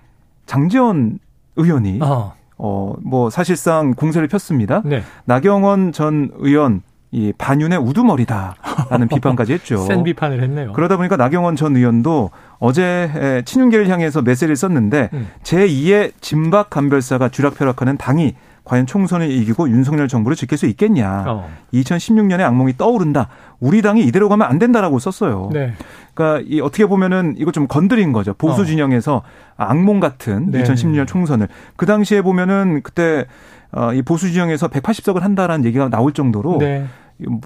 [0.46, 1.18] 장재원
[1.56, 2.34] 의원이 어.
[2.58, 4.82] 어, 뭐 사실상 공세를 폈습니다.
[4.84, 5.02] 네.
[5.26, 6.82] 나경원 전 의원
[7.14, 9.76] 이 반윤의 우두머리다라는 비판까지 했죠.
[9.76, 10.72] 센 비판을 했네요.
[10.72, 12.30] 그러다 보니까 나경원 전 의원도
[12.64, 15.28] 어제 친윤계를 향해서 메시지를 썼는데 음.
[15.42, 21.24] 제2의 진박 간별사가 쥐락펴락하는 당이 과연 총선을 이기고 윤석열 정부를 지킬 수 있겠냐.
[21.26, 21.50] 어.
[21.74, 23.26] 2016년의 악몽이 떠오른다.
[23.58, 25.50] 우리 당이 이대로 가면 안 된다라고 썼어요.
[25.52, 25.72] 네.
[26.14, 28.32] 그러니까 이 어떻게 보면은 이거 좀 건드린 거죠.
[28.34, 28.64] 보수 어.
[28.64, 29.22] 진영에서
[29.56, 30.62] 악몽 같은 네.
[30.62, 33.26] 2016년 총선을 그 당시에 보면은 그때
[33.72, 36.86] 어, 이 보수 진영에서 180석을 한다라는 얘기가 나올 정도로 네.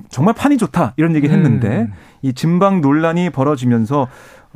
[0.08, 1.92] 정말 판이 좋다 이런 얘기를 했는데 음.
[2.22, 4.08] 이 진방 논란이 벌어지면서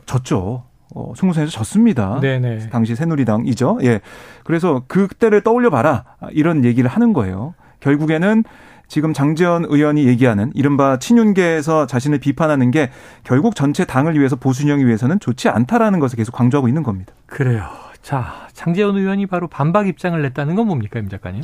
[0.06, 0.64] 졌죠.
[0.94, 2.18] 어, 총선에서 졌습니다.
[2.20, 2.70] 네네.
[2.70, 3.78] 당시 새누리당이죠.
[3.82, 4.00] 예.
[4.44, 6.04] 그래서 그때를 떠올려 봐라.
[6.32, 7.54] 이런 얘기를 하는 거예요.
[7.80, 8.44] 결국에는
[8.88, 12.90] 지금 장재현 의원이 얘기하는 이른바 친윤계에서 자신을 비판하는 게
[13.22, 17.12] 결국 전체 당을 위해서 보수진영을 위해서는 좋지 않다라는 것을 계속 강조하고 있는 겁니다.
[17.26, 17.62] 그래요.
[18.02, 21.42] 자, 장재현 의원이 바로 반박 입장을 냈다는 건 뭡니까, 임 작가님?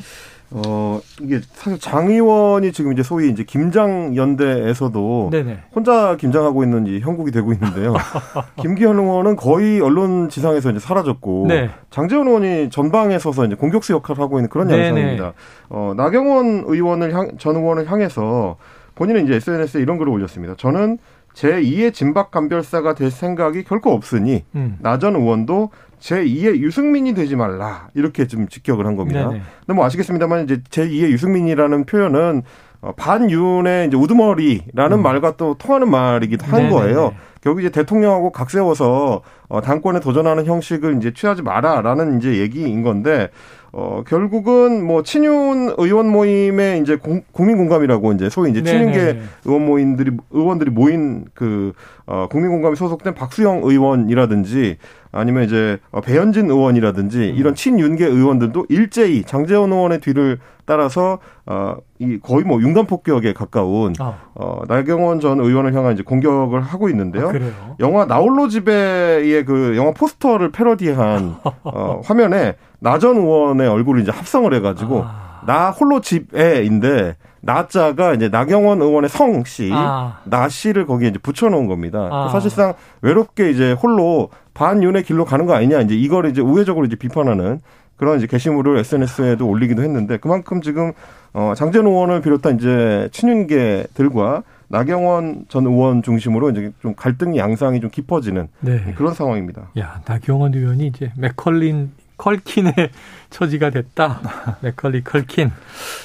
[0.50, 5.58] 어, 이게 사실 장 의원이 지금 이제 소위 이제 김장 연대에서도 네네.
[5.74, 7.94] 혼자 김장하고 있는 이 형국이 되고 있는데요.
[8.62, 11.70] 김기현 의원은 거의 언론 지상에서 이제 사라졌고 네.
[11.90, 15.32] 장재원 의원이 전방에 서서 이제 공격수 역할을 하고 있는 그런 양상입니다.
[15.68, 18.56] 어, 나경원 의원을 향, 전 의원을 향해서
[18.94, 20.54] 본인은 이제 SNS에 이런 글을 올렸습니다.
[20.56, 20.98] 저는
[21.34, 24.78] 제2의 진박 간별사가 될 생각이 결코 없으니 음.
[24.80, 29.28] 나전 의원도 제2의 유승민이 되지 말라 이렇게 좀 직격을 한 겁니다.
[29.28, 29.42] 네네.
[29.60, 32.42] 근데 뭐 아시겠습니다만 이제 제2의 유승민이라는 표현은
[32.82, 35.02] 어, 반윤의 이제 우두머리라는 음.
[35.02, 36.74] 말과 또 통하는 말이기도 한 네네네.
[36.74, 37.14] 거예요.
[37.40, 43.30] 결국 이제 대통령하고 각 세워서 어, 당권에 도전하는 형식을 이제 취하지 마라라는 이제 얘기인 건데
[43.78, 49.66] 어, 결국은 뭐 친윤 의원 모임의 이제 공, 국민 공감이라고 이제 소위 이제 친윤계 의원
[49.66, 51.74] 모임들이 의원들이 모인 그
[52.06, 54.78] 어, 국민 공감이 소속된 박수영 의원이라든지
[55.12, 62.44] 아니면 이제 어, 배현진 의원이라든지 이런 친윤계 의원들도 일제히 장재원 의원의 뒤를 따라서 어이 거의
[62.44, 64.18] 뭐 융단 폭격에 가까운 어.
[64.34, 67.28] 어 나경원 전 의원을 향한 이제 공격을 하고 있는데요.
[67.28, 72.56] 아, 영화 나홀로 집에의 그 영화 포스터를 패러디한 어 화면에
[72.86, 75.42] 나전 의원의 얼굴을 이제 합성을 해가지고 아.
[75.44, 80.20] 나 홀로 집에인데 나자가 이제 나경원 의원의 성씨, 아.
[80.22, 82.08] 나씨를 거기에 이제 붙여놓은 겁니다.
[82.12, 82.28] 아.
[82.30, 87.60] 사실상 외롭게 이제 홀로 반윤의 길로 가는 거 아니냐, 이제 이걸 이제 우회적으로 이제 비판하는
[87.96, 90.92] 그런 이제 게시물을 SNS에도 올리기도 했는데 그만큼 지금
[91.32, 97.90] 어 장재원 의원을 비롯한 이제 친윤계들과 나경원 전 의원 중심으로 이제 좀 갈등 양상이 좀
[97.90, 98.94] 깊어지는 네.
[98.96, 99.70] 그런 상황입니다.
[99.78, 102.74] 야, 나경원 의원이 이제 맥컬린 컬킨의
[103.30, 104.58] 처지가 됐다.
[104.60, 105.50] 맥컬리 컬킨.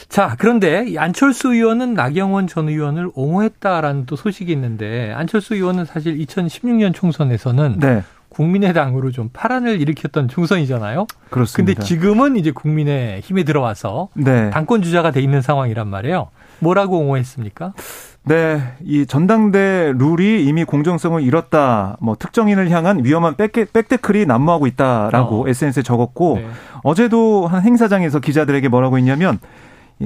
[0.10, 6.94] 자, 그런데 안철수 의원은 나경원 전 의원을 옹호했다라는 또 소식이 있는데 안철수 의원은 사실 2016년
[6.94, 8.04] 총선에서는 네.
[8.30, 11.06] 국민의당으로 좀 파란을 일으켰던 총선이잖아요.
[11.30, 11.74] 그렇습니다.
[11.74, 14.50] 근데 지금은 이제 국민의 힘에 들어와서 네.
[14.52, 16.30] 당권 주자가 돼 있는 상황이란 말이에요.
[16.60, 17.74] 뭐라고 옹호했습니까?
[18.24, 21.98] 네, 이 전당대 룰이 이미 공정성을 잃었다.
[22.00, 25.48] 뭐 특정인을 향한 위험한 백, 백데클이 난무하고 있다라고 어.
[25.48, 26.48] SNS에 적었고 네.
[26.84, 29.40] 어제도 한 행사장에서 기자들에게 뭐라고 했냐면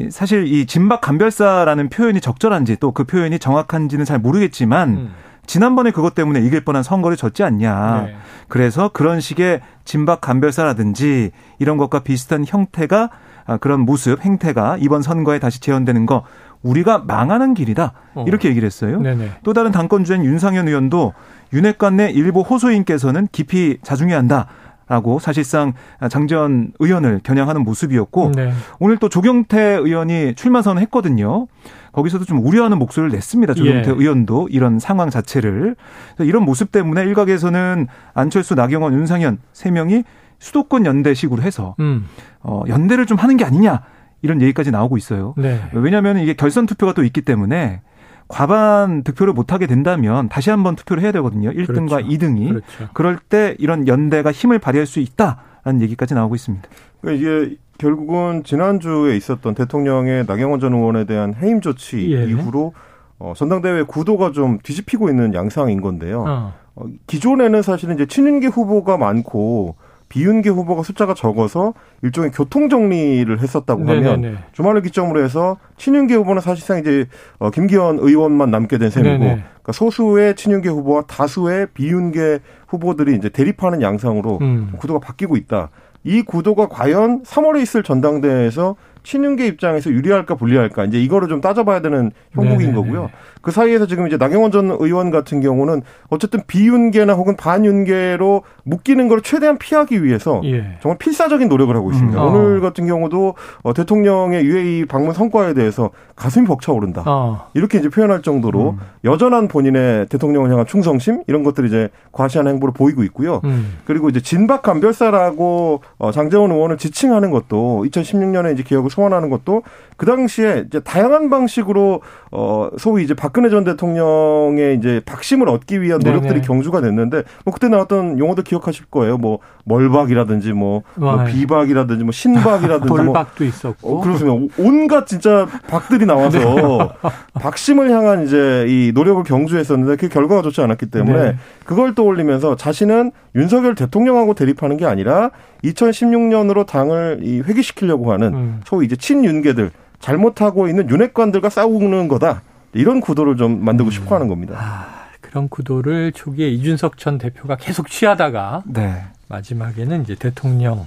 [0.09, 5.13] 사실 이 진박 간별사라는 표현이 적절한지 또 그 표현이 정확한지는 잘 모르겠지만 음.
[5.45, 8.03] 지난번에 그것 때문에 이길 뻔한 선거를 졌지 않냐.
[8.07, 8.15] 네.
[8.47, 13.09] 그래서 그런 식의 진박 간별사라든지 이런 것과 비슷한 형태가
[13.47, 16.23] 아, 그런 모습, 행태가 이번 선거에 다시 재현되는 거
[16.65, 17.93] 우리가 망하는 길이다.
[18.15, 18.25] 어.
[18.27, 18.99] 이렇게 얘기를 했어요.
[18.99, 19.31] 네네.
[19.43, 21.13] 또 다른 당권 주자인 윤상현 의원도
[21.53, 24.47] 윤핵관 내 일부 호소인께서는 깊이 자중해야 한다.
[24.87, 25.73] 라고 사실상
[26.11, 28.53] 장전 의원을 겨냥하는 모습이었고 네.
[28.77, 31.47] 오늘 또 조경태 의원이 출마 선언했거든요.
[31.91, 33.55] 거기서도 좀 우려하는 목소리를 냈습니다.
[33.55, 33.95] 조경태 예.
[33.95, 35.75] 의원도 이런 상황 자체를
[36.19, 40.03] 이런 모습 때문에 일각에서는 안철수, 나경원, 윤상현 세 명이
[40.37, 42.05] 수도권 연대식으로 해서 음.
[42.41, 43.81] 어, 연대를 좀 하는 게 아니냐
[44.25, 45.35] 이런 얘기까지 나오고 있어요.
[45.37, 45.61] 네.
[45.73, 47.81] 왜냐하면 이게 결선 투표가 또 있기 때문에
[48.27, 51.51] 과반 득표를 못하게 된다면 다시 한번 투표를 해야 되거든요.
[51.51, 51.97] 1등과 그렇죠.
[52.07, 52.49] 2등이.
[52.49, 52.89] 그렇죠.
[52.93, 56.67] 그럴 때 이런 연대가 힘을 발휘할 수 있다라는 얘기까지 나오고 있습니다.
[57.01, 62.25] 그러니까 이게 결국은 지난주에 있었던 대통령의 나경원 전 의원에 대한 해임 조치 예.
[62.25, 62.73] 이후로
[63.19, 66.23] 어, 전당대회 구도가 좀 뒤집히고 있는 양상인 건데요.
[66.27, 66.53] 어.
[66.75, 69.75] 어, 기존에는 사실은 이제 친윤계 후보가 많고
[70.15, 74.37] 비윤계 후보가 숫자가 적어서 일종의 교통 정리를 했었다고 하면 네네네.
[74.53, 77.05] 주말을 기점으로 해서 친윤계 후보는 사실상 이제
[77.37, 83.81] 어, 김기현 의원만 남게 된 셈이고 그러니까 소수의 친윤계 후보와 다수의 비윤계 후보들이 이제 대립하는
[83.81, 84.71] 양상으로 음.
[84.77, 85.69] 구도가 바뀌고 있다.
[86.05, 92.11] 이 구도가 과연 3월에 있을 전당대회에서 친윤계 입장에서 유리할까 불리할까 이제 이거를 좀 따져봐야 되는
[92.31, 92.73] 형국인 네네.
[92.73, 93.09] 거고요.
[93.41, 99.21] 그 사이에서 지금 이제 나경원 전 의원 같은 경우는 어쨌든 비윤계나 혹은 반윤계로 묶이는 걸
[99.21, 100.77] 최대한 피하기 위해서 예.
[100.81, 102.19] 정말 필사적인 노력을 하고 있습니다.
[102.19, 102.27] 음.
[102.27, 107.03] 오늘 같은 경우도 어, 대통령의 UAE 방문 성과에 대해서 가슴이 벅차오른다.
[107.05, 107.47] 어.
[107.53, 108.79] 이렇게 이제 표현할 정도로 음.
[109.03, 113.41] 여전한 본인의 대통령을 향한 충성심 이런 것들이 이제 과시하는 행보를 보이고 있고요.
[113.43, 113.77] 음.
[113.85, 119.63] 그리고 이제 진박 감별사라고 어, 장재원 의원을 지칭하는 것도 2016년에 이제 기억을 소환하는 것도
[119.97, 125.99] 그 당시에 이제 다양한 방식으로 어 소위 이제 박근혜 전 대통령의 이제 박심을 얻기 위한
[126.03, 126.47] 노력들이 네네.
[126.47, 129.17] 경주가 됐는데 뭐 그때 나왔던 용어도 기억하실 거예요.
[129.17, 134.53] 뭐 멀박이라든지 뭐, 뭐 비박이라든지 뭐 신박이라든지 뭐 돌박도 뭐 있었고 어, 그렇습니다.
[134.57, 136.39] 온갖 진짜 박들이 나와서
[137.03, 137.09] 네.
[137.39, 141.35] 박심을 향한 이제 이 노력을 경주했었는데 그 결과가 좋지 않았기 때문에 네.
[141.63, 145.31] 그걸 떠올리면서 자신은 윤석열 대통령하고 대립하는 게 아니라
[145.63, 148.61] 2016년으로 당을 이 회귀시키려고 하는 음.
[148.65, 152.41] 소위 이제 친윤계들 잘못하고 있는 윤핵관들과 싸우는 거다.
[152.73, 153.91] 이런 구도를 좀 만들고 음.
[153.91, 154.55] 싶어 하는 겁니다.
[154.57, 159.03] 아, 그런 구도를 초기에 이준석 전 대표가 계속 취하다가 네.
[159.29, 160.85] 마지막에는 이제 대통령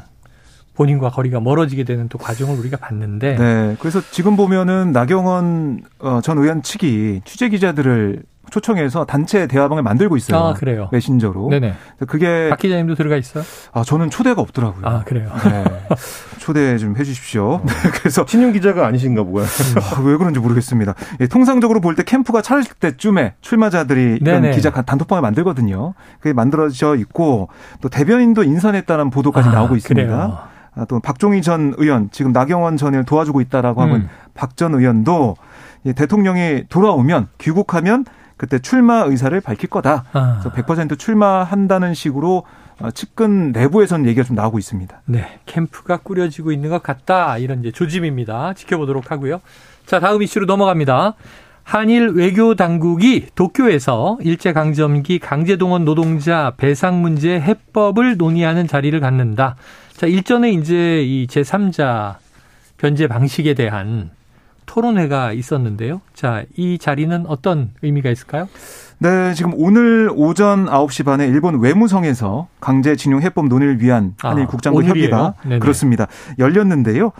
[0.74, 3.36] 본인과 거리가 멀어지게 되는 또 과정을 우리가 봤는데.
[3.36, 3.76] 네.
[3.80, 10.38] 그래서 지금 보면은 나경원 어, 전 의원 측이 취재 기자들을 초청해서 단체 대화방을 만들고 있어요.
[10.40, 10.88] 아, 그래요.
[10.92, 11.48] 메신저로.
[11.50, 11.74] 네네.
[12.06, 13.44] 그게 박 기자님도 들어가 있어요?
[13.72, 14.86] 아, 저는 초대가 없더라고요.
[14.86, 15.30] 아, 그래요.
[15.44, 15.64] 네.
[16.38, 17.54] 초대 좀 해 주십시오.
[17.54, 17.62] 어.
[17.64, 19.44] 네, 그래서 신윤 기자가 아니신가 보요.
[19.44, 20.94] 아, 왜 그런지 모르겠습니다.
[21.20, 24.54] 예, 통상적으로 볼 때 캠프가 차릴 때쯤에 출마자들이 이런 네네.
[24.54, 25.94] 기자 단톡방을 만들거든요.
[26.20, 27.48] 그게 만들어져 있고
[27.80, 30.48] 또 대변인도 인선했다는 보도까지 아, 나오고 있습니다.
[30.76, 34.08] 아, 또 박종희 전 의원 지금 나경원 전 의원 도와주고 있다라고 하면 음.
[34.34, 35.36] 박전 의원도
[35.96, 38.04] 대통령이 돌아오면 귀국하면
[38.38, 40.04] 그때 출마 의사를 밝힐 거다.
[40.12, 40.40] 아.
[40.40, 42.44] 그래서 100% 출마한다는 식으로
[42.80, 45.02] 어, 측근 내부에서는 얘기가 좀 나오고 있습니다.
[45.06, 47.36] 네, 캠프가 꾸려지고 있는 것 같다.
[47.36, 48.54] 이런 이제 조짐입니다.
[48.54, 49.40] 지켜보도록 하고요.
[49.84, 51.14] 자, 다음 이슈로 넘어갑니다.
[51.64, 59.56] 한일 외교 당국이 도쿄에서 일제 강점기 강제 동원 노동자 배상 문제 해법을 논의하는 자리를 갖는다.
[59.92, 62.16] 자, 일전에 이제 이 제3자
[62.78, 64.10] 변제 방식에 대한
[64.68, 66.00] 토론회가 있었는데요.
[66.14, 68.48] 자, 이 자리는 어떤 의미가 있을까요?
[69.00, 74.82] 네, 지금 오늘 오전 9시 반에 일본 외무성에서 강제징용 해법 논의를 위한 한일 아, 국장부
[74.82, 76.08] 협의가 그렇습니다.
[76.40, 77.12] 열렸는데요.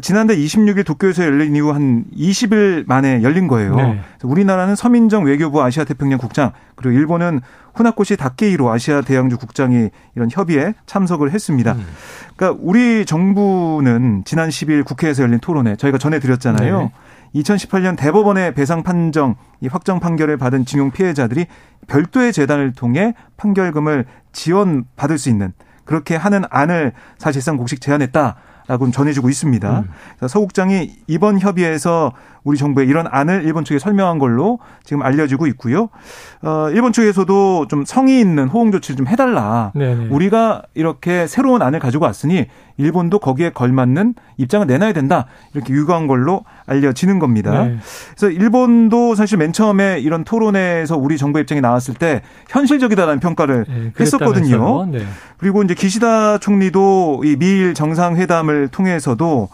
[0.00, 3.76] 지난달 26일 도쿄에서 열린 이후 한 20일 만에 열린 거예요.
[3.76, 4.00] 네.
[4.22, 7.42] 우리나라는 서민정 외교부 아시아 태평양 국장 그리고 일본은
[7.74, 11.72] 후나코시 다케이로 아시아 대양주 국장이 이런 협의에 참석을 했습니다.
[11.72, 11.86] 음.
[12.34, 16.78] 그러니까 우리 정부는 지난 10일 국회에서 열린 토론회 저희가 전해드렸잖아요.
[16.80, 16.92] 네.
[17.36, 21.46] 2018년 대법원의 배상 판정 이 확정 판결을 받은 징용 피해자들이
[21.86, 25.52] 별도의 재단을 통해 판결금을 지원받을 수 있는
[25.84, 28.36] 그렇게 하는 안을 사실상 공식 제안했다.
[28.68, 29.84] 라고 전해주고 있습니다.
[30.20, 30.28] 음.
[30.28, 32.12] 서 국장이 이번 협의에서
[32.46, 35.88] 우리 정부의 이런 안을 일본 측에 설명한 걸로 지금 알려지고 있고요.
[36.42, 39.72] 어, 일본 측에서도 좀 성의 있는 호응 조치를 좀 해달라.
[39.74, 40.08] 네네.
[40.10, 45.26] 우리가 이렇게 새로운 안을 가지고 왔으니 일본도 거기에 걸맞는 입장을 내놔야 된다.
[45.54, 47.64] 이렇게 유가한 걸로 알려지는 겁니다.
[47.64, 47.78] 네.
[48.16, 53.92] 그래서 일본도 사실 맨 처음에 이런 토론회에서 우리 정부 입장이 나왔을 때 현실적이다라는 평가를 네,
[53.98, 54.86] 했었거든요.
[54.86, 55.04] 네.
[55.38, 59.48] 그리고 이제 기시다 총리도 이 미일 정상회담을 통해서도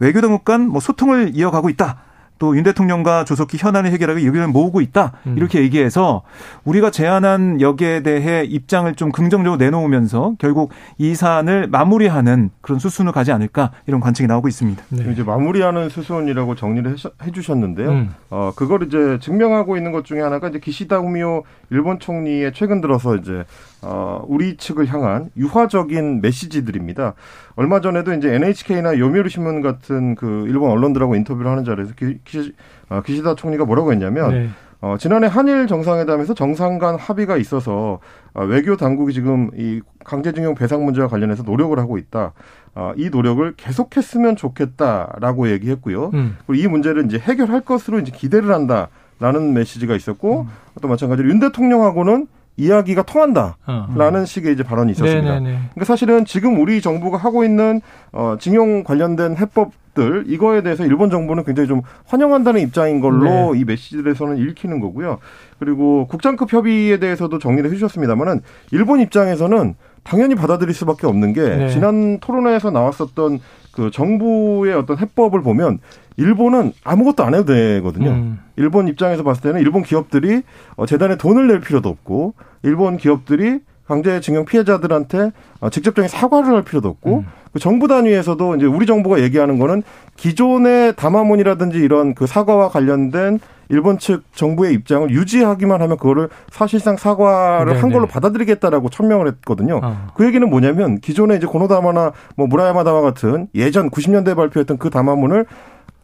[0.00, 1.98] 외교 당국 간 뭐 소통을 이어가고 있다.
[2.40, 5.10] 또 윤 대통령과 조속히 현안을 해결하기 의견을 모으고 있다.
[5.26, 5.34] 음.
[5.36, 6.22] 이렇게 얘기해서
[6.62, 13.32] 우리가 제안한 여기에 대해 입장을 좀 긍정적으로 내놓으면서 결국 이 사안을 마무리하는 그런 수순을 가지
[13.32, 14.80] 않을까 이런 관측이 나오고 있습니다.
[14.90, 15.12] 네.
[15.12, 16.94] 이제 마무리하는 수순이라고 정리를
[17.24, 17.90] 해 주셨는데요.
[17.90, 18.14] 음.
[18.30, 23.16] 어, 그걸 이제 증명하고 있는 것 중에 하나가 이제 기시다 후미오 일본 총리의 최근 들어서
[23.16, 23.42] 이제
[23.82, 27.14] 어, 우리 측을 향한 유화적인 메시지들입니다.
[27.58, 32.52] 얼마 전에도 이제 NHK나 요미우리 신문 같은 그 일본 언론들하고 인터뷰를 하는 자리에서 기, 기,
[32.88, 34.48] 어, 기시다 총리가 뭐라고 했냐면 네.
[34.80, 37.98] 어, 지난해 한일 정상회담에서 정상 간 합의가 있어서
[38.32, 42.32] 어, 외교 당국이 지금 이 강제징용 배상 문제와 관련해서 노력을 하고 있다.
[42.76, 46.12] 어, 이 노력을 계속했으면 좋겠다라고 얘기했고요.
[46.14, 46.36] 음.
[46.46, 50.48] 그리고 이 문제를 이제 해결할 것으로 이제 기대를 한다라는 메시지가 있었고 음.
[50.80, 54.24] 또 마찬가지로 윤 대통령하고는 이야기가 통한다라는 어.
[54.24, 55.34] 식의 이제 발언이 있었습니다.
[55.34, 55.50] 네네네.
[55.50, 57.80] 그러니까 사실은 지금 우리 정부가 하고 있는
[58.12, 63.60] 어, 징용 관련된 해법들 이거에 대해서 일본 정부는 굉장히 좀 환영한다는 입장인 걸로 네.
[63.60, 65.18] 이 메시지에서는 읽히는 거고요.
[65.60, 68.40] 그리고 국장급 협의에 대해서도 정리를 해주셨습니다만은
[68.72, 71.68] 일본 입장에서는 당연히 받아들일 수밖에 없는 게 네.
[71.68, 73.38] 지난 토론회에서 나왔었던
[73.72, 75.78] 그 정부의 어떤 해법을 보면
[76.18, 78.10] 일본은 아무것도 안 해도 되거든요.
[78.10, 78.40] 음.
[78.56, 80.42] 일본 입장에서 봤을 때는 일본 기업들이
[80.76, 86.88] 어, 재단에 돈을 낼 필요도 없고 일본 기업들이 강제징용 피해자들한테 어, 직접적인 사과를 할 필요도
[86.88, 87.26] 없고 음.
[87.52, 89.82] 그 정부 단위에서도 이제 우리 정부가 얘기하는 거는
[90.16, 93.38] 기존의 담화문이라든지 이런 그 사과와 관련된
[93.70, 97.80] 일본 측 정부의 입장을 유지하기만 하면 그거를 사실상 사과를 네네.
[97.80, 99.80] 한 걸로 받아들이겠다라고 천명을 했거든요.
[99.82, 100.08] 어.
[100.14, 105.46] 그 얘기는 뭐냐면 기존에 이제 고노다마나 뭐 무라야마 다마 같은 예전 90년대에 발표했던 그 담화문을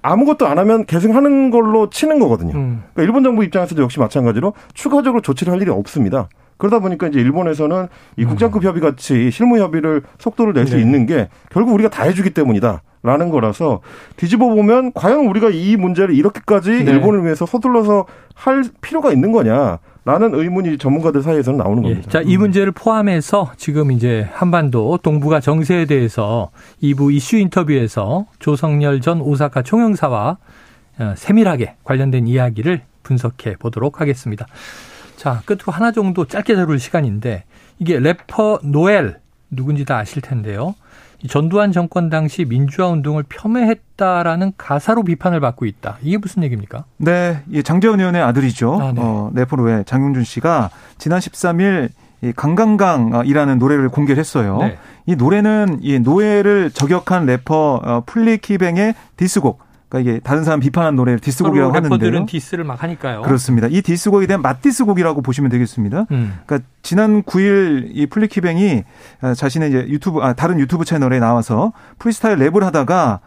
[0.05, 2.55] 아무것도 안 하면 계승하는 걸로 치는 거거든요.
[2.55, 2.83] 음.
[2.93, 6.29] 그러니까 일본 정부 입장에서도 역시 마찬가지로 추가적으로 조치를 할 일이 없습니다.
[6.59, 7.89] 그러다 보니까 이제 일본에서는
[8.19, 8.29] 이 음.
[8.29, 10.83] 국장급 협의 같이 실무 협의를 속도를 낼수 네.
[10.83, 12.83] 있는 게 결국 우리가 다 해주기 때문이다.
[13.03, 13.81] 라는 거라서
[14.17, 16.93] 뒤집어 보면 과연 우리가 이 문제를 이렇게까지 네.
[16.93, 19.79] 일본을 위해서 서둘러서 할 필요가 있는 거냐.
[20.07, 21.89] 라는 의문이 전문가들 사이에서는 나오는 예.
[21.91, 22.11] 겁니다.
[22.11, 26.51] 자, 이 문제를 포함해서 지금 이제 한반도 동북아 정세에 대해서
[26.83, 30.37] 2부 이슈 인터뷰에서 조성열 전 오사카 총영사와
[30.99, 34.47] 어, 세밀하게 관련된 이야기를 분석해 보도록 하겠습니다.
[35.17, 37.45] 자, 끝으로 하나 정도 짧게 다룰 시간인데
[37.79, 39.19] 이게 래퍼 노엘
[39.51, 40.75] 누군지 다 아실 텐데요.
[41.29, 45.99] 전두환 정권 당시 민주화 운동을 폄훼했다라는 가사로 비판을 받고 있다.
[46.03, 46.85] 이게 무슨 얘기입니까?
[46.99, 48.79] 네, 이 장제원 의원의 아들이죠.
[48.81, 49.01] 아, 네.
[49.03, 51.91] 어, 래퍼 노엘 장용준 씨가 지난 13일
[52.23, 54.59] 이 강강강이라는 노래를 공개를 했어요.
[54.59, 54.79] 네.
[55.07, 59.64] 이 노래는 이 노엘을 저격한 래퍼 어, 플리키뱅의 diss곡
[59.95, 61.99] 그러니까 이게 다른 사람 비판한 노래를 diss곡이라고 하는데요.
[61.99, 63.23] 래퍼들은 diss를 막 하니까요.
[63.23, 63.69] 그렇습니다.
[63.71, 66.07] 이 diss곡에 대한 맞diss곡이라고 보시면 되겠습니다.
[66.11, 66.41] 음.
[66.45, 68.83] 그러니까 지난 9일 이 플리키뱅이
[69.21, 73.21] 아, 자신의 이제 유튜브 아 다른 유튜브 채널에 나와서 프리스타일 랩을 하다가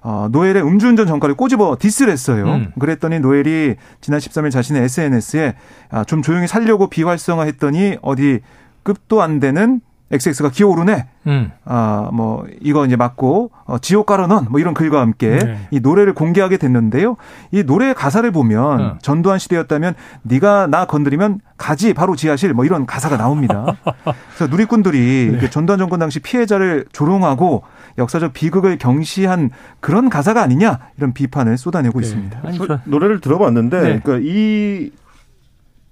[0.00, 2.46] 어, 노엘의 음주운전 전과를 꼬집어 diss를 했어요.
[2.46, 2.72] 음.
[2.80, 5.54] 그랬더니 노엘이 지난 13일 자신의 SNS에
[5.90, 8.40] 아, 좀 조용히 살려고 비활성화했더니 어디
[8.82, 11.06] 급도 안 되는 XX가 기어오르네.
[11.26, 11.52] 음.
[11.64, 15.58] 아, 뭐, 이거 이제 맞고, 어, 지옥 깔아넣은, 뭐 이런 글과 함께 네.
[15.70, 17.16] 이 노래를 공개하게 됐는데요.
[17.50, 18.98] 이 노래의 가사를 보면 어.
[19.02, 23.76] 전두환 시대였다면 네가 나 건드리면 가지 바로 지하실 뭐 이런 가사가 나옵니다.
[24.36, 25.50] 그래서 누리꾼들이 네.
[25.50, 27.64] 전두환 정권 당시 피해자를 조롱하고
[27.98, 32.06] 역사적 비극을 경시한 그런 가사가 아니냐 이런 비판을 쏟아내고 네.
[32.06, 32.40] 있습니다.
[32.44, 32.78] 아니, 저...
[32.84, 34.00] 노래를 들어봤는데 네.
[34.00, 34.92] 그러니까 이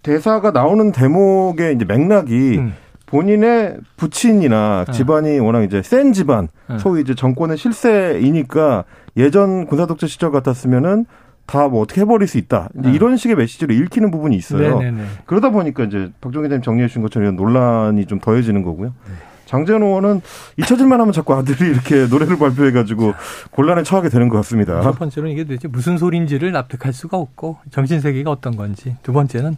[0.03, 2.75] 대사가 나오는 대목의 이제 맥락이 음.
[3.07, 4.93] 본인의 부친이나 네.
[4.93, 6.79] 집안이 워낙 이제 센 집안, 네.
[6.79, 8.85] 소위 이제 정권의 실세이니까
[9.17, 11.07] 예전 군사독재 시절 같았으면은
[11.47, 12.69] 다뭐 어떻게 해버릴 수 있다.
[12.75, 12.93] 네.
[12.93, 14.81] 이런 식의 메시지로 읽히는 부분이 있어요.
[14.81, 15.05] 네네네.
[15.27, 18.89] 그러다 보니까 이제 박종 기자님 정리해 주신 것처럼 논란이 좀 더해지는 거고요.
[18.89, 19.15] 네.
[19.47, 20.23] 장재현 의원은
[20.59, 23.15] 잊혀질만 하면 자꾸 아들이 이렇게 노래를 발표해가지고
[23.53, 24.81] 곤란에 처하게 되는 것 같습니다.
[24.83, 28.97] 첫 번째로는 이게 도대체 무슨 소리인지를 납득할 수가 없고 정신세계가 어떤 건지.
[29.05, 29.57] 두 번째는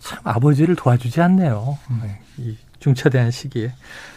[0.00, 1.78] 참 아버지를 도와주지 않네요.
[1.90, 2.02] 음.
[2.36, 3.72] 이 중차대한 시기에.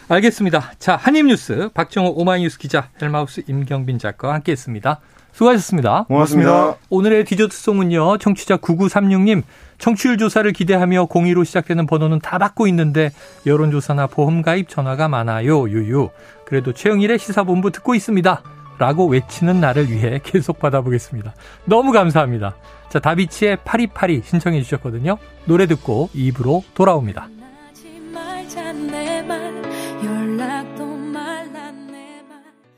[0.08, 0.72] 알겠습니다.
[0.78, 5.00] 자, 한입뉴스 박정호 오마이뉴스 기자 헬마우스 임경빈 작가와 함께했습니다.
[5.32, 6.04] 수고하셨습니다.
[6.04, 6.76] 고맙습니다.
[6.88, 8.18] 오늘의 디저트송은요.
[8.18, 9.42] 청취자 9936님
[9.78, 13.10] 청취율 조사를 기대하며 02로 시작되는 번호는 다 받고 있는데
[13.44, 15.68] 여론조사나 보험가입 전화가 많아요.
[15.68, 16.08] 유유.
[16.46, 18.42] 그래도 최영일의 시사본부 듣고 있습니다.
[18.78, 21.34] 라고 외치는 날을 위해 계속 받아보겠습니다.
[21.64, 22.56] 너무 감사합니다.
[22.88, 25.18] 자, 다비치의 파리파리 신청해 주셨거든요.
[25.44, 27.28] 노래 듣고 입으로 돌아옵니다.
[30.46, 30.75] back